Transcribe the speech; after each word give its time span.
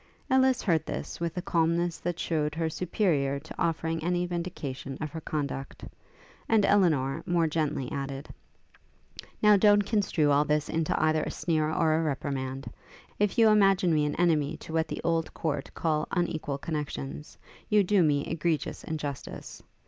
Ellis 0.31 0.63
heard 0.63 0.83
this 0.87 1.19
with 1.19 1.37
a 1.37 1.43
calmness 1.43 1.99
that 1.99 2.17
shewed 2.17 2.55
her 2.55 2.71
superior 2.71 3.39
to 3.39 3.61
offering 3.61 4.03
any 4.03 4.25
vindication 4.25 4.97
of 4.99 5.11
her 5.11 5.21
conduct; 5.21 5.85
and 6.49 6.65
Elinor 6.65 7.21
more 7.27 7.45
gently 7.45 7.91
added, 7.91 8.27
'Now 9.43 9.57
don't 9.57 9.85
construe 9.85 10.31
all 10.31 10.43
this 10.43 10.69
into 10.69 10.99
either 10.99 11.21
a 11.21 11.29
sneer 11.29 11.69
or 11.71 11.93
a 11.93 12.01
reprimand. 12.01 12.67
If 13.19 13.37
you 13.37 13.49
imagine 13.49 13.93
me 13.93 14.03
an 14.07 14.15
enemy 14.15 14.57
to 14.61 14.73
what 14.73 14.87
the 14.87 15.01
old 15.03 15.31
court 15.35 15.69
call 15.75 16.07
unequal 16.09 16.57
connexions, 16.57 17.37
you 17.69 17.83
do 17.83 18.01
me 18.01 18.25
egregious 18.25 18.83
injustice. 18.83 19.61